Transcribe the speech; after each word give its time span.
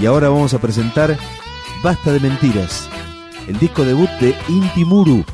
Y 0.00 0.06
ahora 0.06 0.28
vamos 0.28 0.54
a 0.54 0.60
presentar 0.60 1.18
Basta 1.82 2.12
de 2.12 2.20
Mentiras, 2.20 2.88
el 3.48 3.58
disco 3.58 3.84
debut 3.84 4.10
de 4.20 4.34
Intimuru, 4.48 5.24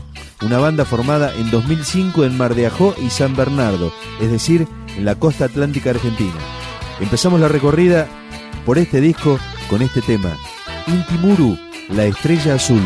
una 0.43 0.59
banda 0.59 0.85
formada 0.85 1.35
en 1.35 1.51
2005 1.51 2.25
en 2.25 2.37
Mar 2.37 2.55
de 2.55 2.67
Ajó 2.67 2.95
y 3.03 3.11
San 3.11 3.37
Bernardo, 3.37 3.93
es 4.21 4.31
decir, 4.31 4.67
en 4.97 5.05
la 5.05 5.17
costa 5.17 5.47
atlántica 5.47 5.91
argentina. 5.91 6.35
Empezamos 7.01 7.41
la 7.41 7.49
recorrida 7.49 8.07
por 8.65 8.79
este 8.79 9.01
disco 9.01 9.39
con 9.69 9.83
este 9.83 10.01
tema, 10.01 10.37
Intimuru, 10.87 11.59
la 11.91 12.05
estrella 12.05 12.55
azul. 12.55 12.83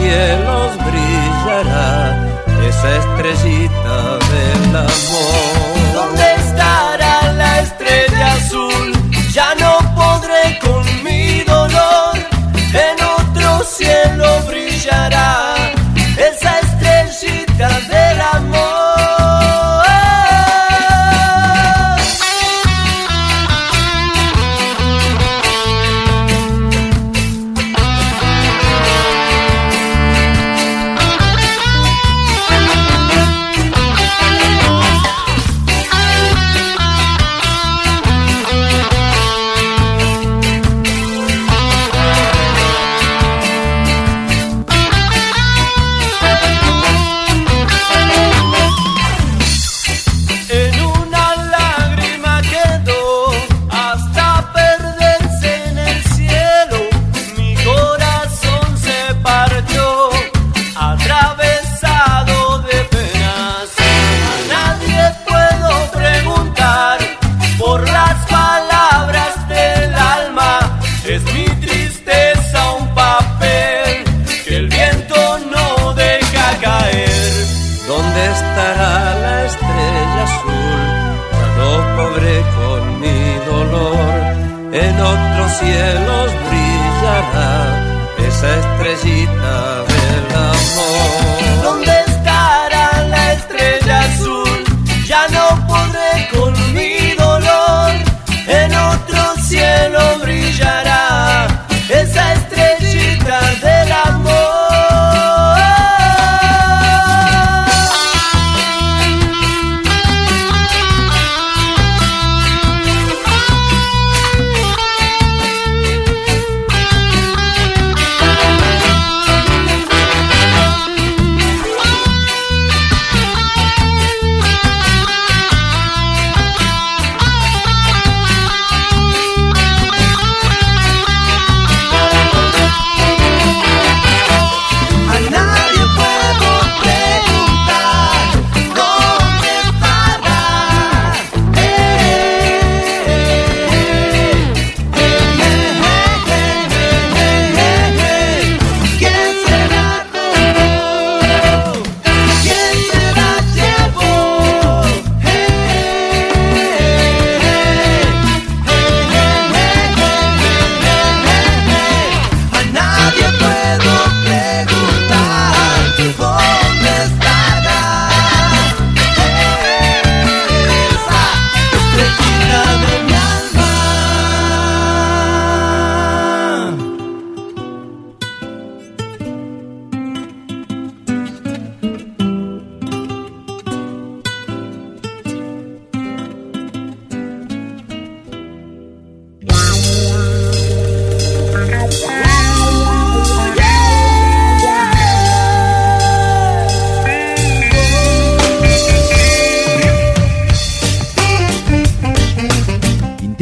Yeah. 0.00 0.27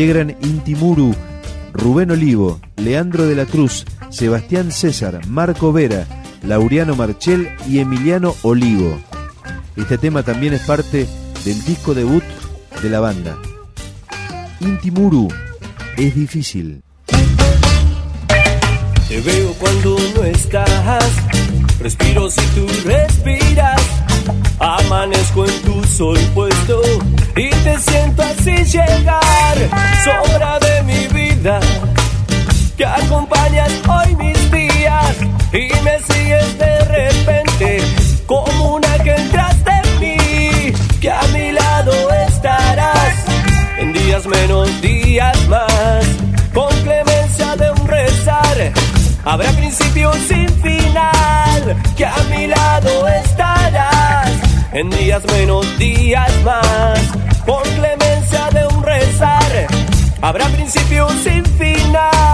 Integran 0.07 0.37
Intimuru, 0.43 1.13
Rubén 1.73 2.13
Olivo, 2.13 2.61
Leandro 2.77 3.27
de 3.27 3.35
la 3.35 3.45
Cruz, 3.45 3.85
Sebastián 4.11 4.71
César, 4.71 5.27
Marco 5.27 5.73
Vera, 5.73 6.07
Laureano 6.45 6.95
Marchel 6.95 7.49
y 7.69 7.81
Emiliano 7.81 8.37
Olivo. 8.43 9.01
Este 9.75 9.99
tema 9.99 10.23
también 10.23 10.55
es 10.55 10.61
parte 10.61 11.09
del 11.45 11.65
disco 11.65 11.93
debut 11.93 12.23
de 12.83 12.89
la 12.89 13.01
banda. 13.01 13.37
Intimuru 14.61 15.27
es 15.97 16.15
difícil. 16.15 16.83
Te 19.09 19.21
veo 19.23 19.55
cuando 19.55 19.97
no 20.15 20.23
estás, 20.23 21.03
respiro 21.81 22.31
si 22.31 22.43
tú 22.55 22.65
respiras, 22.85 23.83
amanezco 24.59 25.45
en 25.45 25.63
tu 25.63 25.85
sol 25.85 26.19
puesto 26.35 26.83
y 27.37 27.51
te 27.51 27.79
siento 27.79 28.23
así 28.23 28.65
llegar, 28.65 29.57
sobra 30.05 30.59
de 30.59 30.83
mi 30.83 31.07
vida, 31.09 31.61
que 32.77 32.85
acompañas 32.85 33.73
hoy 33.89 34.17
mis 34.17 34.51
días 34.51 35.17
y 35.53 35.69
me 35.83 35.99
sigues 36.01 36.59
de 36.59 36.79
repente 36.85 37.83
como 38.27 38.77
una 38.77 38.99
que 38.99 39.15
entraste 39.15 39.71
en 39.85 40.01
mí, 40.01 40.73
que 41.01 41.11
a 41.11 41.23
mi 41.33 41.53
lado 41.53 41.93
estarás 42.29 43.25
en 43.79 43.93
días 43.93 44.27
menos, 44.27 44.81
días 44.81 45.49
más, 45.49 46.06
Habrá 49.29 49.51
principio 49.51 50.13
sin 50.29 50.49
final, 50.63 51.77
que 51.97 52.07
a 52.07 52.17
mi 52.31 52.47
lado 52.47 53.09
estarás 53.09 54.31
en 54.73 54.89
días 54.89 55.21
menos, 55.33 55.67
días 55.79 56.33
más, 56.45 57.01
con 57.45 57.61
clemencia 57.75 58.49
de 58.53 58.69
un 58.69 58.85
rezar. 58.85 59.67
Habrá 60.23 60.47
principio 60.51 61.09
sin 61.25 61.45
final. 61.45 62.26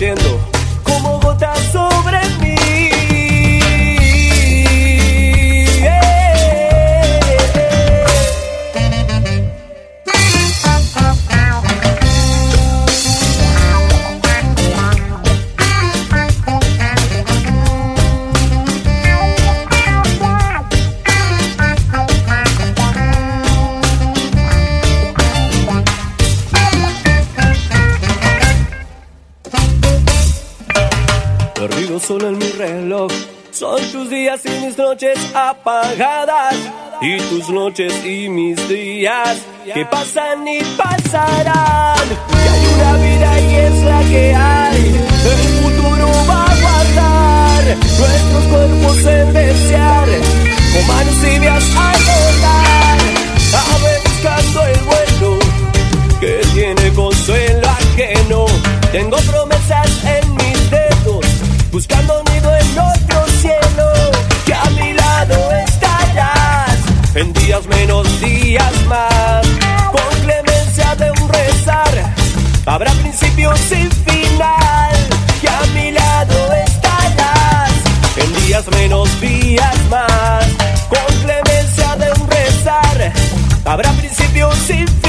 Gotas 0.00 0.33
noches 34.94 35.18
apagadas. 35.34 36.54
Y 37.00 37.18
tus 37.18 37.48
noches 37.50 37.92
y 38.04 38.28
mis 38.28 38.56
días 38.68 39.44
que 39.72 39.84
pasan 39.86 40.46
y 40.46 40.60
pasarán. 40.76 42.33
Principio 73.44 73.56
sin 73.56 73.90
final. 73.90 75.08
Que 75.40 75.48
a 75.48 75.60
mi 75.74 75.90
lado 75.90 76.52
estarás, 76.66 77.72
en 78.16 78.46
días 78.46 78.64
menos, 78.68 79.20
días 79.20 79.76
más. 79.90 80.46
Con 80.88 81.16
clemencia 81.22 81.96
de 81.96 82.12
un 82.20 82.30
rezar, 82.30 83.12
habrá 83.64 83.90
principio 83.92 84.50
sin 84.66 84.86
final. 84.86 85.03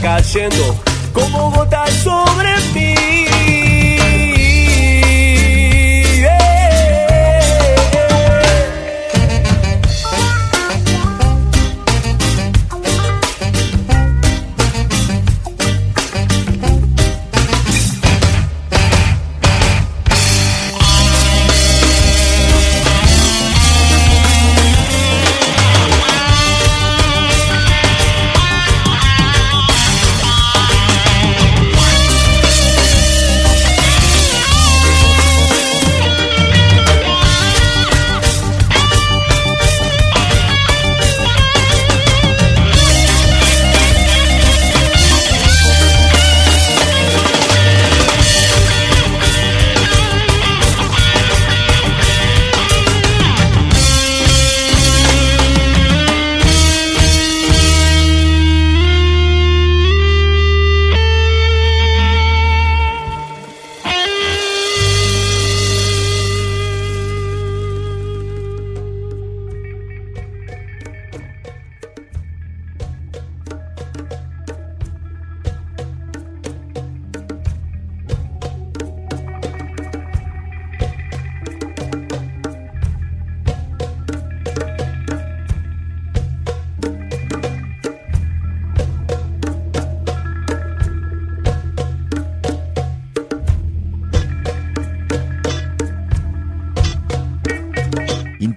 Cayendo, 0.00 0.76
como 1.12 1.50
gotas 1.50 1.79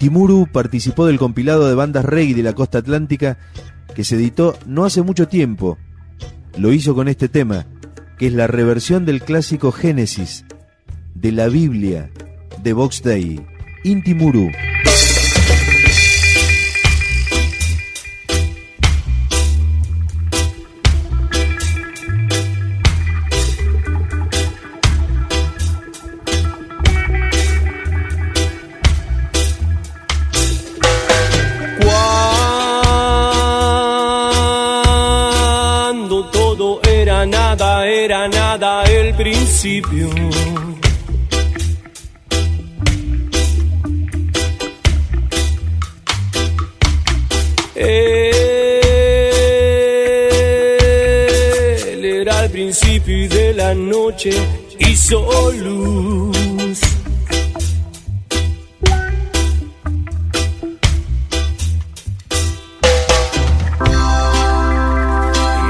Intimuru 0.03 0.49
participó 0.51 1.05
del 1.05 1.17
compilado 1.17 1.69
de 1.69 1.75
bandas 1.75 2.03
reggae 2.03 2.33
de 2.33 2.43
la 2.43 2.51
costa 2.51 2.79
atlántica 2.79 3.37
que 3.95 4.03
se 4.03 4.15
editó 4.15 4.57
no 4.65 4.83
hace 4.83 5.01
mucho 5.01 5.29
tiempo. 5.29 5.77
Lo 6.57 6.73
hizo 6.73 6.93
con 6.93 7.07
este 7.07 7.29
tema, 7.29 7.67
que 8.17 8.27
es 8.27 8.33
la 8.33 8.47
reversión 8.47 9.05
del 9.05 9.21
clásico 9.21 9.71
Génesis 9.71 10.43
de 11.15 11.31
la 11.31 11.47
Biblia 11.47 12.11
de 12.61 12.73
Vox 12.73 13.01
Day. 13.01 13.45
Intimuru. 13.85 14.51
Principio. 39.63 40.09
Él 47.75 48.33
era 52.03 52.43
el 52.43 52.51
principio 52.51 53.29
de 53.29 53.53
la 53.53 53.73
noche 53.73 54.31
hizo 54.79 55.51
luz. 55.53 56.81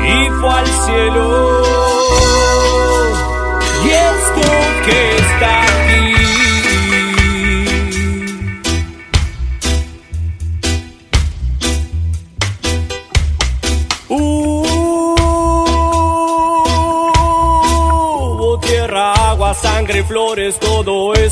y 0.05 0.29
fue 0.39 0.49
al 0.49 0.67
cielo. 0.67 1.52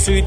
Todo 0.02 0.14
eso 0.14 0.14
y 0.14 0.24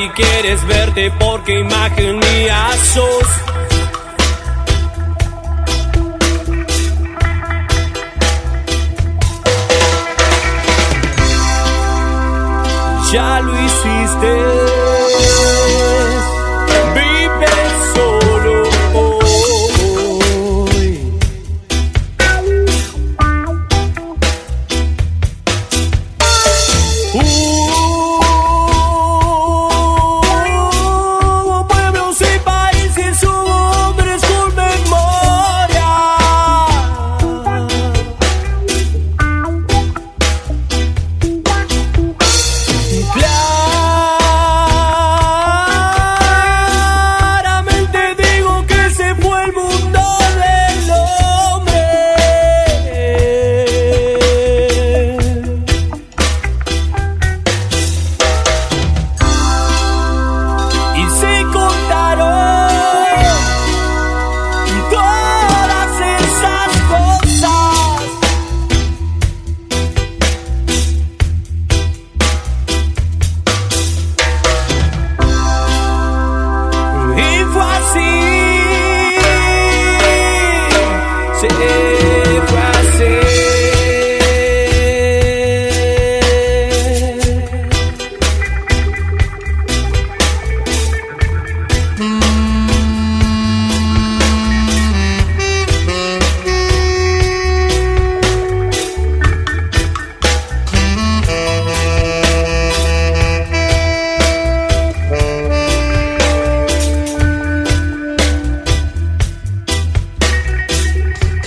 si 0.00 0.08
quieres 0.10 0.66
verte 0.66 1.10
porque 1.18 1.60
imagen 1.60 2.18
mía 2.18 2.70
sos. 2.94 3.28
ya 13.12 13.40
lo 13.40 13.52
hiciste. 13.66 14.79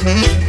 Mm-hmm. 0.03 0.42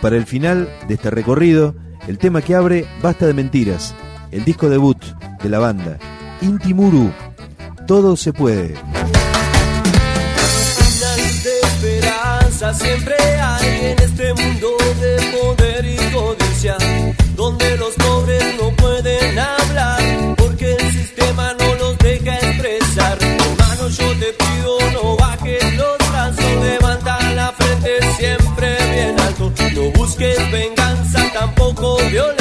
Para 0.00 0.16
el 0.16 0.26
final 0.26 0.68
de 0.88 0.94
este 0.94 1.10
recorrido, 1.10 1.74
el 2.08 2.18
tema 2.18 2.42
que 2.42 2.54
abre 2.54 2.86
Basta 3.02 3.26
de 3.26 3.34
Mentiras, 3.34 3.94
el 4.30 4.44
disco 4.44 4.68
debut 4.68 4.98
de 5.42 5.48
la 5.48 5.58
banda, 5.58 5.98
Intimuru, 6.40 7.12
Todo 7.86 8.16
se 8.16 8.32
puede. 8.32 8.74
Tampoco 31.80 32.04
violencia, 32.10 32.39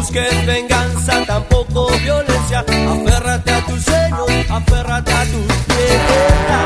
busques 0.00 0.46
venganza, 0.46 1.26
tampoco 1.26 1.88
violencia, 2.02 2.60
aférrate 2.60 3.52
a 3.52 3.66
tus 3.66 3.84
sueños, 3.84 4.28
aférrate 4.48 5.12
a 5.12 5.24
tu 5.24 5.40
tierra. 5.74 6.60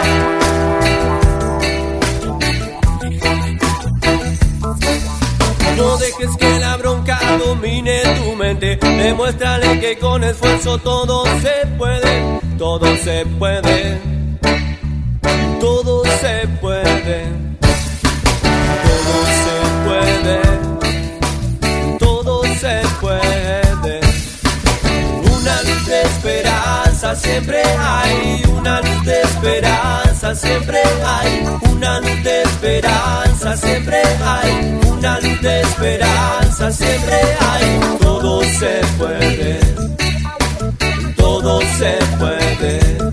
No 5.76 5.96
dejes 5.96 6.36
que 6.38 6.58
la 6.60 6.76
bronca 6.76 7.18
domine 7.44 8.02
tu 8.18 8.36
mente. 8.36 8.76
Demuéstrale 8.76 9.80
que 9.80 9.98
con 9.98 10.22
esfuerzo 10.22 10.78
todo 10.78 11.24
se 11.42 11.66
puede. 11.76 12.40
Todo 12.56 12.86
se 12.98 13.26
puede. 13.38 13.98
Todo 15.60 16.04
se 16.04 16.46
puede. 16.60 17.33
Siempre 27.14 27.62
hay. 27.78 28.42
Una 28.48 28.80
luz 28.80 29.04
de 29.04 29.20
esperanza 29.22 30.34
siempre 30.34 30.80
hay. 31.06 31.46
Una 31.70 32.00
luz 32.00 32.22
de 32.22 32.42
esperanza 32.42 33.56
siempre 33.56 34.02
hay. 34.24 34.80
Una 34.86 35.20
luz 35.20 35.40
de 35.42 35.60
esperanza 35.60 36.72
siempre 36.72 37.20
hay. 37.40 37.80
Todo 38.00 38.42
se 38.42 38.80
puede. 38.98 39.60
Todo 41.16 41.60
se 41.78 41.98
puede. 42.18 43.03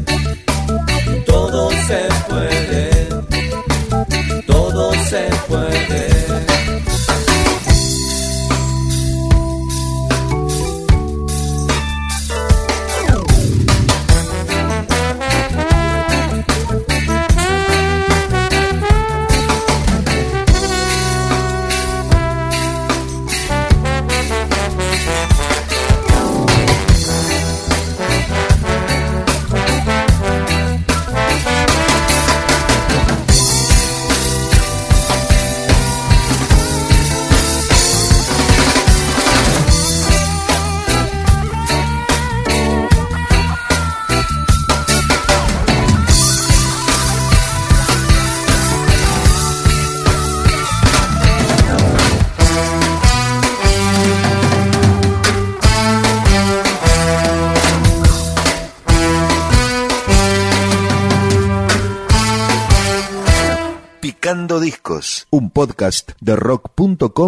Podcast 65.54 66.12
de 66.20 66.36
rock.com 66.36 67.12